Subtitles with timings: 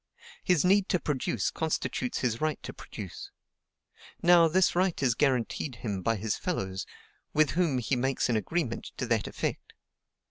[0.43, 3.29] His need to produce constitutes his right to produce.
[4.23, 6.87] Now, this right is guaranteed him by his fellows,
[7.35, 9.73] with whom he makes an agreement to that effect.